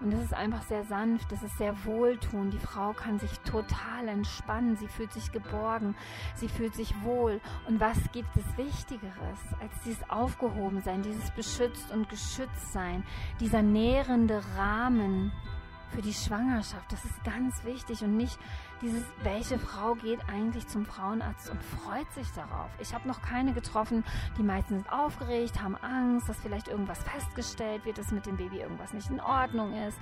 und 0.01 0.13
es 0.13 0.25
ist 0.25 0.35
einfach 0.35 0.63
sehr 0.63 0.85
sanft, 0.85 1.31
es 1.33 1.43
ist 1.43 1.57
sehr 1.57 1.85
wohltuend. 1.85 2.53
Die 2.53 2.59
Frau 2.59 2.93
kann 2.93 3.19
sich 3.19 3.41
total 3.41 4.09
entspannen, 4.09 4.77
sie 4.77 4.89
fühlt 4.89 5.13
sich 5.13 5.31
geborgen, 5.31 5.95
sie 6.35 6.49
fühlt 6.49 6.75
sich 6.75 6.95
wohl. 7.03 7.41
Und 7.67 7.81
was 7.81 7.97
gibt 8.13 8.37
es 8.37 8.59
Wichtigeres 8.59 9.41
als 9.61 9.73
dieses 9.85 10.11
Aufgehobensein, 10.11 11.03
dieses 11.03 11.31
Beschützt 11.31 11.93
und 11.93 12.09
Geschütztsein, 12.09 13.05
dieser 13.41 13.63
nährende 13.63 14.43
Rahmen, 14.57 15.33
für 15.95 16.03
die 16.03 16.13
Schwangerschaft. 16.13 16.91
Das 16.91 17.05
ist 17.05 17.23
ganz 17.25 17.65
wichtig 17.65 18.03
und 18.03 18.17
nicht 18.17 18.39
dieses, 18.83 19.05
welche 19.23 19.59
Frau 19.59 19.95
geht 19.95 20.19
eigentlich 20.29 20.67
zum 20.67 20.85
Frauenarzt 20.85 21.51
und 21.51 21.63
freut 21.63 22.11
sich 22.13 22.29
darauf. 22.33 22.69
Ich 22.81 22.93
habe 22.93 23.07
noch 23.07 23.23
keine 23.23 23.53
getroffen. 23.53 24.05
Die 24.37 24.43
meisten 24.43 24.75
sind 24.75 24.93
aufgeregt, 24.93 25.63
haben 25.63 25.77
Angst, 25.77 26.29
dass 26.29 26.41
vielleicht 26.41 26.69
irgendwas 26.69 27.03
festgestellt 27.05 27.85
wird, 27.85 27.99
dass 27.99 28.11
mit 28.11 28.27
dem 28.27 28.37
Baby 28.37 28.61
irgendwas 28.61 28.93
nicht 28.93 29.09
in 29.09 29.21
Ordnung 29.21 29.73
ist. 29.87 29.99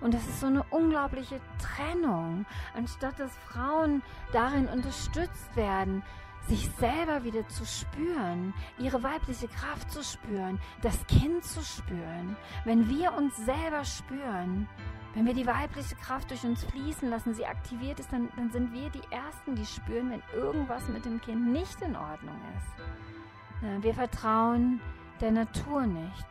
Und 0.00 0.14
das 0.14 0.26
ist 0.26 0.40
so 0.40 0.46
eine 0.46 0.64
unglaubliche 0.70 1.40
Trennung. 1.58 2.46
Anstatt 2.74 3.20
dass 3.20 3.36
Frauen 3.48 4.02
darin 4.32 4.66
unterstützt 4.68 5.54
werden, 5.54 6.02
sich 6.48 6.68
selber 6.78 7.24
wieder 7.24 7.46
zu 7.48 7.64
spüren, 7.64 8.52
ihre 8.78 9.02
weibliche 9.02 9.48
Kraft 9.48 9.90
zu 9.90 10.02
spüren, 10.02 10.58
das 10.82 11.06
Kind 11.06 11.44
zu 11.44 11.62
spüren. 11.62 12.36
Wenn 12.64 12.88
wir 12.88 13.14
uns 13.14 13.36
selber 13.36 13.84
spüren, 13.84 14.68
wenn 15.14 15.26
wir 15.26 15.34
die 15.34 15.46
weibliche 15.46 15.94
Kraft 15.96 16.30
durch 16.30 16.44
uns 16.44 16.64
fließen 16.64 17.08
lassen, 17.08 17.34
sie 17.34 17.46
aktiviert 17.46 18.00
ist, 18.00 18.12
dann, 18.12 18.28
dann 18.36 18.50
sind 18.50 18.72
wir 18.72 18.90
die 18.90 19.12
Ersten, 19.12 19.54
die 19.54 19.64
spüren, 19.64 20.10
wenn 20.10 20.22
irgendwas 20.34 20.88
mit 20.88 21.04
dem 21.04 21.20
Kind 21.20 21.52
nicht 21.52 21.80
in 21.82 21.94
Ordnung 21.94 22.36
ist. 22.56 23.82
Wir 23.82 23.94
vertrauen 23.94 24.80
der 25.20 25.30
Natur 25.30 25.86
nicht. 25.86 26.26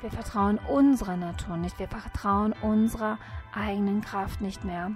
Wir 0.00 0.10
vertrauen 0.10 0.58
unserer 0.68 1.16
Natur 1.16 1.56
nicht. 1.56 1.78
Wir 1.78 1.88
vertrauen 1.88 2.54
unserer 2.62 3.18
eigenen 3.52 4.00
Kraft 4.02 4.40
nicht 4.40 4.64
mehr. 4.64 4.92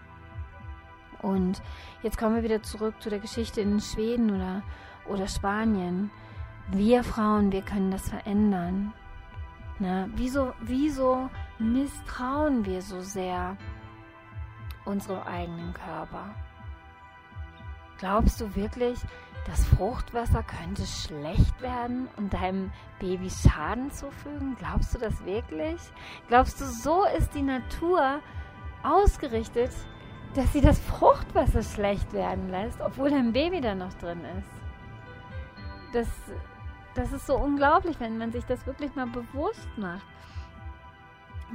Und 1.22 1.62
jetzt 2.02 2.18
kommen 2.18 2.36
wir 2.36 2.42
wieder 2.42 2.62
zurück 2.62 2.94
zu 3.00 3.10
der 3.10 3.18
Geschichte 3.18 3.60
in 3.62 3.80
Schweden 3.80 4.30
oder, 4.30 4.62
oder 5.06 5.26
Spanien. 5.26 6.10
Wir 6.68 7.02
Frauen, 7.02 7.50
wir 7.50 7.62
können 7.62 7.90
das 7.90 8.08
verändern. 8.08 8.92
Na, 9.78 10.08
wieso, 10.14 10.52
wieso 10.60 11.28
misstrauen 11.58 12.64
wir 12.64 12.80
so 12.80 13.00
sehr 13.00 13.56
unserem 14.84 15.22
eigenen 15.22 15.74
Körper? 15.74 16.34
Glaubst 17.98 18.40
du 18.40 18.54
wirklich, 18.54 18.98
das 19.46 19.64
Fruchtwasser 19.66 20.42
könnte 20.42 20.86
schlecht 20.86 21.60
werden 21.60 22.08
und 22.16 22.32
deinem 22.32 22.70
Baby 22.98 23.28
Schaden 23.30 23.90
zufügen? 23.90 24.56
Glaubst 24.58 24.94
du 24.94 24.98
das 24.98 25.24
wirklich? 25.24 25.80
Glaubst 26.28 26.60
du, 26.60 26.66
so 26.66 27.04
ist 27.18 27.34
die 27.34 27.42
Natur 27.42 28.20
ausgerichtet, 28.82 29.70
dass 30.34 30.52
sie 30.52 30.60
das 30.60 30.78
Fruchtwasser 30.78 31.62
schlecht 31.62 32.12
werden 32.12 32.50
lässt, 32.50 32.80
obwohl 32.80 33.10
dein 33.10 33.32
Baby 33.32 33.60
da 33.60 33.74
noch 33.74 33.92
drin 33.94 34.20
ist? 34.38 34.50
Das, 35.92 36.08
das 36.94 37.12
ist 37.12 37.26
so 37.26 37.36
unglaublich, 37.36 37.98
wenn 38.00 38.18
man 38.18 38.32
sich 38.32 38.44
das 38.44 38.66
wirklich 38.66 38.94
mal 38.94 39.06
bewusst 39.06 39.68
macht 39.76 40.02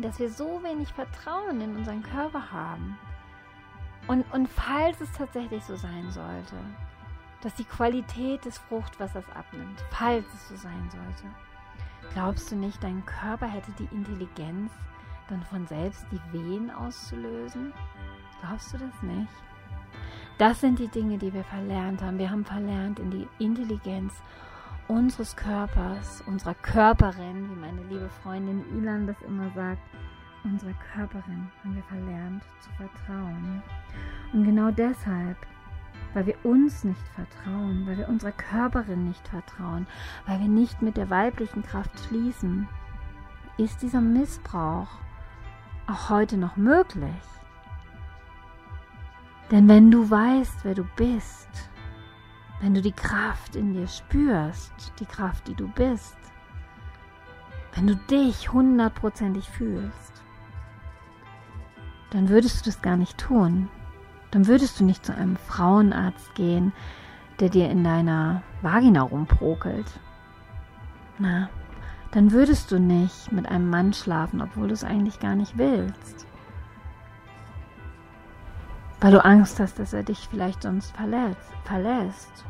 dass 0.01 0.19
wir 0.19 0.29
so 0.29 0.62
wenig 0.63 0.89
Vertrauen 0.89 1.62
in 1.62 1.75
unseren 1.75 2.03
Körper 2.03 2.51
haben. 2.51 2.98
Und, 4.08 4.25
und 4.34 4.48
falls 4.48 5.00
es 5.01 5.12
tatsächlich 5.12 5.63
so 5.63 5.75
sein 5.75 6.10
sollte, 6.10 6.55
dass 7.41 7.55
die 7.55 7.65
Qualität 7.65 8.43
des 8.46 8.58
Fruchtwassers 8.58 9.25
abnimmt, 9.36 9.84
falls 9.91 10.25
es 10.34 10.50
so 10.50 10.55
sein 10.55 10.89
sollte, 10.89 11.24
glaubst 12.13 12.51
du 12.51 12.55
nicht, 12.55 12.84
dein 12.84 13.05
Körper 13.05 13.48
hätte 13.48 13.72
die 13.74 13.89
Intelligenz, 13.96 14.72
dann 15.29 15.43
von 15.43 15.67
selbst 15.67 16.05
die 16.12 16.34
Wehen 16.34 16.72
auszulösen? 16.72 17.72
Glaubst 18.41 18.74
du 18.74 18.77
das 18.77 19.01
nicht? 19.03 19.31
Das 20.38 20.62
sind 20.62 20.79
die 20.79 20.88
Dinge, 20.88 21.17
die 21.17 21.34
wir 21.34 21.43
verlernt 21.43 22.01
haben. 22.01 22.17
Wir 22.17 22.31
haben 22.31 22.46
verlernt, 22.46 23.00
in 23.00 23.12
die 23.12 23.27
Intelligenz 23.38 24.13
unseres 24.89 25.36
Körpers, 25.36 26.24
unserer 26.25 26.55
Körperin, 26.55 27.50
wie 27.50 27.60
meine 27.60 27.84
liebe 27.84 28.10
Freundin 28.24 28.65
Ilan 28.75 29.05
das 29.05 29.22
immer 29.22 29.50
sagt, 29.51 29.81
unserer 30.43 30.74
Körperin 30.93 31.48
haben 31.63 31.75
wir 31.75 31.84
verlernt 31.84 32.43
zu 32.60 32.69
vertrauen. 32.72 33.62
Und 34.34 34.43
genau 34.46 34.72
deshalb, 34.72 35.38
weil 36.13 36.25
wir 36.25 36.36
uns 36.43 36.84
nicht 36.84 37.08
vertrauen, 37.13 37.86
weil 37.86 38.00
wir 38.00 38.10
unserer 38.10 38.31
Körperin 38.31 39.08
nicht 39.08 39.27
vertrauen, 39.27 39.86
weil 40.25 40.39
wir 40.39 40.48
nicht 40.48 40.81
mit 40.81 40.98
der 40.98 41.12
weiblichen 41.12 41.62
Kraft 41.62 41.91
schließen, 42.08 42.67
ist 43.58 43.84
dieser 43.84 44.01
Missbrauch 44.01 44.89
auch 45.88 46.10
heute 46.10 46.38
noch 46.38 46.58
möglich. 46.58 47.13
Denn 49.51 49.67
wenn 49.67 49.91
du 49.91 50.10
weißt, 50.10 50.63
wer 50.63 50.74
du 50.74 50.84
bist, 50.96 51.69
wenn 52.62 52.74
du 52.74 52.82
die 52.82 52.92
Kraft 52.92 53.56
in 53.56 53.74
dir 53.74 53.88
spürst, 53.88 54.94
die 55.00 55.06
Kraft, 55.06 55.48
die 55.48 55.56
du 55.56 55.68
bist, 55.68 56.18
wenn 57.74 57.88
du 57.88 57.96
dich 57.96 58.51
hundertprozentig 58.51 59.50
fühlst, 59.50 60.24
dann 62.10 62.30
würdest 62.30 62.62
du 62.66 62.70
das 62.70 62.82
gar 62.82 62.98
nicht 62.98 63.18
tun. 63.18 63.70
Dann 64.32 64.48
würdest 64.48 64.80
du 64.80 64.84
nicht 64.84 65.06
zu 65.06 65.16
einem 65.16 65.38
Frauenarzt 65.38 66.36
gehen, 66.36 66.74
der 67.39 67.50
dir 67.50 67.70
in 67.70 67.84
deiner 67.84 68.44
Vagina 68.62 69.01
rumprokelt. 69.01 69.88
Na, 71.18 71.50
dann 72.12 72.32
würdest 72.32 72.72
du 72.72 72.80
nicht 72.80 73.32
mit 73.32 73.48
einem 73.48 73.70
Mann 73.70 73.94
schlafen, 73.94 74.42
obwohl 74.42 74.68
du 74.68 74.74
es 74.74 74.84
eigentlich 74.84 75.20
gar 75.20 75.36
nicht 75.36 75.58
willst. 75.58 76.25
Weil 79.00 79.12
du 79.12 79.24
Angst 79.24 79.60
hast, 79.60 79.80
dass 79.80 79.94
er 79.94 80.04
dich 80.04 80.28
vielleicht 80.30 80.63
sonst 80.63 80.96
verletzt, 80.96 81.51
verlässt. 81.63 82.46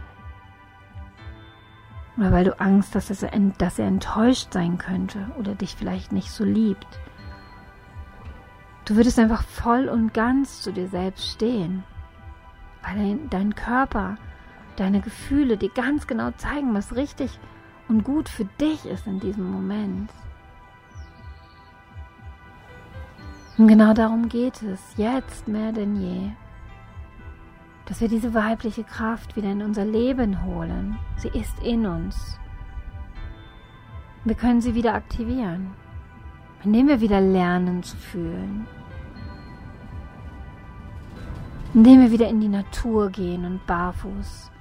Oder 2.19 2.33
weil 2.33 2.43
du 2.43 2.59
Angst 2.59 2.95
hast, 2.95 3.09
dass 3.09 3.23
er, 3.23 3.31
dass 3.57 3.79
er 3.79 3.87
enttäuscht 3.87 4.51
sein 4.51 4.77
könnte 4.77 5.31
oder 5.37 5.55
dich 5.55 5.75
vielleicht 5.75 6.11
nicht 6.11 6.29
so 6.29 6.43
liebt. 6.43 6.99
Du 8.83 8.97
würdest 8.97 9.17
einfach 9.19 9.43
voll 9.43 9.87
und 9.87 10.13
ganz 10.13 10.61
zu 10.61 10.73
dir 10.73 10.89
selbst 10.89 11.29
stehen, 11.29 11.83
weil 12.83 12.97
dein, 12.97 13.29
dein 13.29 13.55
Körper, 13.55 14.17
deine 14.75 14.99
Gefühle 14.99 15.55
dir 15.55 15.69
ganz 15.69 16.07
genau 16.07 16.31
zeigen, 16.31 16.73
was 16.73 16.95
richtig 16.95 17.39
und 17.87 18.03
gut 18.03 18.27
für 18.27 18.45
dich 18.59 18.85
ist 18.85 19.07
in 19.07 19.21
diesem 19.21 19.49
Moment. 19.49 20.11
Und 23.57 23.67
genau 23.67 23.93
darum 23.93 24.27
geht 24.27 24.61
es, 24.61 24.79
jetzt 24.97 25.47
mehr 25.47 25.71
denn 25.71 25.95
je 25.95 26.31
dass 27.89 28.01
wir 28.01 28.07
diese 28.07 28.35
weibliche 28.35 28.83
Kraft 28.83 29.35
wieder 29.35 29.51
in 29.51 29.63
unser 29.63 29.83
Leben 29.83 30.45
holen. 30.45 30.99
Sie 31.17 31.29
ist 31.29 31.57
in 31.63 31.87
uns. 31.87 32.39
Wir 34.23 34.35
können 34.35 34.61
sie 34.61 34.75
wieder 34.75 34.93
aktivieren, 34.93 35.71
indem 36.63 36.87
wir 36.87 37.01
wieder 37.01 37.19
lernen 37.19 37.81
zu 37.81 37.97
fühlen. 37.97 38.67
Indem 41.73 42.01
wir 42.01 42.11
wieder 42.11 42.27
in 42.27 42.39
die 42.39 42.47
Natur 42.47 43.09
gehen 43.09 43.43
und 43.43 43.65
barfuß 43.65 44.51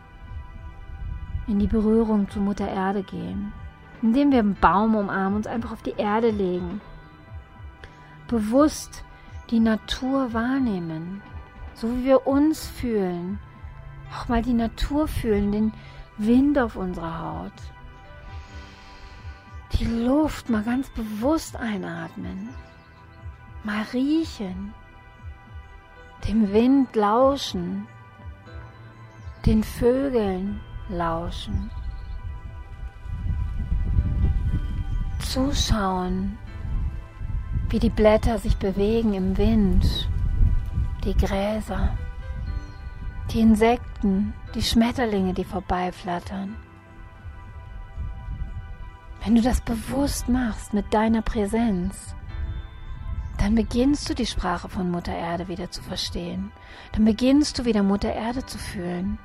in 1.48 1.58
die 1.58 1.66
Berührung 1.66 2.30
zu 2.30 2.40
Mutter 2.40 2.68
Erde 2.68 3.02
gehen. 3.02 3.52
Indem 4.00 4.30
wir 4.30 4.38
einen 4.38 4.54
Baum 4.54 4.94
umarmen, 4.94 5.36
uns 5.36 5.46
einfach 5.46 5.72
auf 5.72 5.82
die 5.82 5.94
Erde 5.96 6.30
legen. 6.30 6.80
Bewusst 8.26 9.04
die 9.50 9.60
Natur 9.60 10.32
wahrnehmen, 10.32 11.22
so 11.80 11.88
wie 11.96 12.04
wir 12.04 12.26
uns 12.26 12.66
fühlen. 12.66 13.38
Auch 14.12 14.28
mal 14.28 14.42
die 14.42 14.54
Natur 14.54 15.06
fühlen, 15.06 15.52
den 15.52 15.72
Wind 16.16 16.58
auf 16.58 16.76
unserer 16.76 17.20
Haut. 17.20 17.52
Die 19.74 19.84
Luft 19.84 20.50
mal 20.50 20.62
ganz 20.64 20.88
bewusst 20.90 21.56
einatmen. 21.56 22.48
Mal 23.62 23.82
riechen. 23.92 24.74
Dem 26.26 26.52
Wind 26.52 26.96
lauschen. 26.96 27.86
Den 29.46 29.62
Vögeln 29.62 30.60
lauschen. 30.88 31.70
Zuschauen, 35.20 36.38
wie 37.68 37.78
die 37.78 37.90
Blätter 37.90 38.38
sich 38.38 38.56
bewegen 38.56 39.14
im 39.14 39.36
Wind, 39.36 40.08
die 41.04 41.16
Gräser, 41.16 41.96
die 43.30 43.40
Insekten, 43.40 44.34
die 44.54 44.62
Schmetterlinge, 44.62 45.34
die 45.34 45.44
vorbeiflattern. 45.44 46.56
Wenn 49.24 49.34
du 49.34 49.42
das 49.42 49.60
bewusst 49.60 50.28
machst 50.28 50.72
mit 50.72 50.92
deiner 50.94 51.22
Präsenz, 51.22 52.14
dann 53.38 53.54
beginnst 53.54 54.08
du 54.08 54.14
die 54.14 54.26
Sprache 54.26 54.68
von 54.68 54.90
Mutter 54.90 55.14
Erde 55.14 55.48
wieder 55.48 55.70
zu 55.70 55.82
verstehen. 55.82 56.50
Dann 56.92 57.04
beginnst 57.04 57.58
du 57.58 57.64
wieder 57.64 57.82
Mutter 57.82 58.12
Erde 58.12 58.44
zu 58.44 58.58
fühlen. 58.58 59.18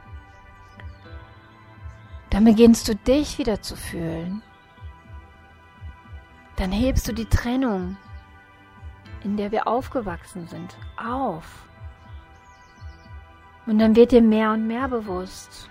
Dann 2.30 2.46
beginnst 2.46 2.88
du 2.88 2.96
dich 2.96 3.38
wieder 3.38 3.62
zu 3.62 3.76
fühlen. 3.76 4.42
Dann 6.56 6.72
hebst 6.72 7.08
du 7.08 7.14
die 7.14 7.26
Trennung, 7.26 7.98
in 9.24 9.38
der 9.38 9.52
wir 9.52 9.68
aufgewachsen 9.68 10.48
sind, 10.48 10.76
auf. 10.98 11.68
Und 13.66 13.80
dann 13.80 13.96
wird 13.96 14.12
dir 14.12 14.22
mehr 14.22 14.52
und 14.52 14.68
mehr 14.68 14.88
bewusst, 14.88 15.70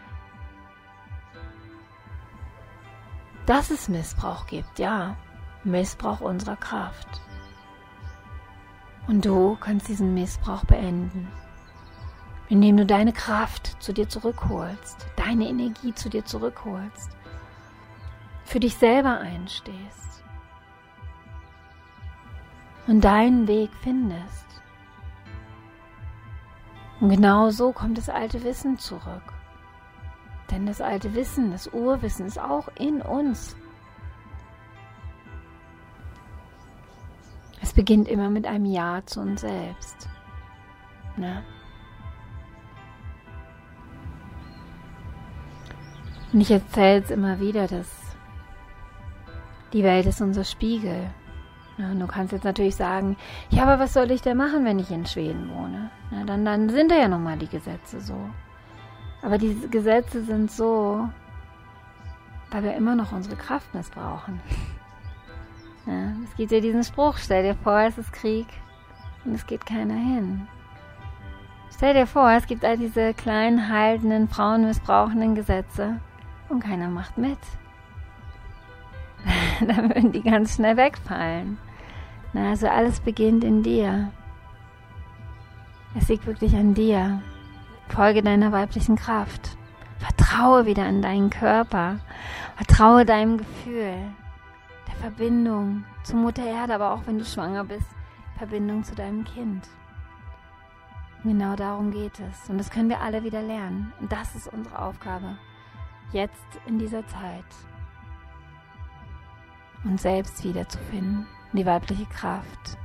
dass 3.47 3.71
es 3.71 3.89
Missbrauch 3.89 4.47
gibt, 4.47 4.79
ja, 4.79 5.17
Missbrauch 5.65 6.21
unserer 6.21 6.57
Kraft. 6.57 7.21
Und 9.09 9.25
du 9.25 9.57
kannst 9.61 9.89
diesen 9.89 10.15
Missbrauch 10.15 10.65
beenden, 10.65 11.29
indem 12.49 12.77
du 12.77 12.87
deine 12.87 13.13
Kraft 13.13 13.83
zu 13.83 13.93
dir 13.93 14.09
zurückholst, 14.09 15.07
deine 15.17 15.49
Energie 15.49 15.93
zu 15.93 16.09
dir 16.09 16.25
zurückholst, 16.25 17.11
für 18.45 18.61
dich 18.61 18.77
selber 18.77 19.19
einstehst 19.19 20.12
und 22.87 23.03
deinen 23.03 23.47
Weg 23.47 23.71
findest. 23.83 24.47
Und 27.01 27.11
genau 27.11 27.51
so 27.51 27.73
kommt 27.73 27.99
das 27.99 28.09
alte 28.09 28.43
Wissen 28.45 28.79
zurück. 28.79 29.33
Denn 30.51 30.67
das 30.67 30.81
alte 30.81 31.15
Wissen, 31.15 31.51
das 31.51 31.67
Urwissen 31.69 32.27
ist 32.27 32.39
auch 32.39 32.69
in 32.79 33.01
uns. 33.01 33.57
Es 37.61 37.73
beginnt 37.73 38.09
immer 38.09 38.29
mit 38.29 38.47
einem 38.47 38.67
Ja 38.67 39.03
zu 39.07 39.21
uns 39.21 39.41
selbst. 39.41 40.09
Ne? 41.17 41.43
Und 46.33 46.41
ich 46.41 46.51
erzähle 46.51 47.03
es 47.03 47.11
immer 47.11 47.41
wieder, 47.41 47.67
dass 47.67 47.89
die 49.73 49.83
Welt 49.83 50.07
ist 50.07 50.21
unser 50.21 50.45
Spiegel. 50.45 51.11
Ja, 51.79 51.95
du 51.95 52.07
kannst 52.07 52.33
jetzt 52.33 52.45
natürlich 52.45 52.77
sagen, 52.77 53.17
ja, 53.51 53.63
aber 53.63 53.79
was 53.79 53.95
soll 53.95 54.11
ich 54.11 54.21
denn 54.21 54.37
machen, 54.37 54.65
wenn 54.65 54.79
ich 54.79 54.91
in 54.91 55.07
Schweden 55.07 55.51
wohne? 55.55 55.91
Ja, 56.11 56.25
dann, 56.25 56.45
dann 56.45 56.69
sind 56.69 56.91
da 56.91 56.97
ja 56.97 57.09
nochmal 57.09 57.39
die 57.39 57.49
Gesetze 57.49 58.01
so. 58.01 58.17
Aber 59.23 59.39
diese 59.39 59.69
Gesetze 59.69 60.23
sind 60.23 60.51
so, 60.51 61.09
weil 62.51 62.63
wir 62.65 62.75
immer 62.75 62.95
noch 62.95 63.13
unsere 63.13 63.37
Kraft 63.37 63.75
missbrauchen. 63.75 64.41
Ja, 65.85 66.13
es 66.23 66.37
gibt 66.37 66.53
ja 66.53 66.61
diesen 66.61 66.85
Spruch, 66.85 67.17
stell 67.17 67.43
dir 67.43 67.57
vor, 67.57 67.81
es 67.81 67.99
ist 67.99 68.13
Krieg 68.13 68.47
und 69.25 69.35
es 69.35 69.45
geht 69.45 69.67
keiner 69.67 69.97
hin. 69.97 70.47
Stell 71.75 71.95
dir 71.95 72.07
vor, 72.07 72.31
es 72.31 72.47
gibt 72.47 72.65
all 72.65 72.79
diese 72.79 73.15
kleinen, 73.15 73.69
haltenden, 73.69 74.29
frauenmissbrauchenden 74.29 75.35
Gesetze 75.35 76.01
und 76.49 76.61
keiner 76.63 76.89
macht 76.89 77.19
mit. 77.19 77.39
Dann 79.67 79.89
würden 79.89 80.13
die 80.13 80.23
ganz 80.23 80.57
schnell 80.57 80.77
wegfallen. 80.77 81.59
Na, 82.33 82.51
also 82.51 82.69
alles 82.69 83.01
beginnt 83.01 83.45
in 83.45 83.63
dir. 83.63 84.11
Es 85.95 86.09
liegt 86.09 86.27
wirklich 86.27 86.55
an 86.55 86.75
dir. 86.75 87.21
Folge 87.89 88.23
deiner 88.23 88.53
weiblichen 88.53 88.97
Kraft. 88.97 89.57
Vertraue 89.99 90.65
wieder 90.65 90.85
an 90.85 91.03
deinen 91.03 91.31
Körper. 91.31 91.99
Vertraue 92.57 93.05
deinem 93.05 93.39
Gefühl. 93.39 93.95
Der 94.89 94.95
Verbindung 95.01 95.85
zu 96.03 96.17
Mutter 96.17 96.45
Erde, 96.45 96.75
aber 96.75 96.93
auch 96.93 97.07
wenn 97.07 97.19
du 97.19 97.25
schwanger 97.25 97.65
bist, 97.65 97.87
Verbindung 98.37 98.83
zu 98.83 98.95
deinem 98.95 99.25
Kind. 99.25 99.69
genau 101.23 101.55
darum 101.55 101.91
geht 101.91 102.19
es. 102.19 102.49
Und 102.49 102.59
das 102.59 102.71
können 102.71 102.89
wir 102.89 103.01
alle 103.01 103.23
wieder 103.23 103.43
lernen. 103.43 103.93
Und 104.01 104.11
das 104.11 104.35
ist 104.35 104.53
unsere 104.53 104.79
Aufgabe. 104.79 105.37
Jetzt 106.13 106.61
in 106.67 106.79
dieser 106.79 107.07
Zeit. 107.07 107.45
Uns 109.85 110.03
selbst 110.03 110.45
wiederzufinden. 110.45 111.27
Die 111.53 111.67
weibliche 111.67 112.07
Kraft 112.07 112.79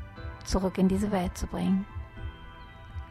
zurück 0.44 0.78
in 0.78 0.88
diese 0.88 1.12
Welt 1.12 1.38
zu 1.38 1.48
bringen. 1.48 1.86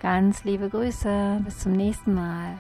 Ganz 0.01 0.45
liebe 0.45 0.69
Grüße, 0.69 1.41
bis 1.45 1.61
zum 1.61 1.73
nächsten 1.73 2.15
Mal. 2.15 2.59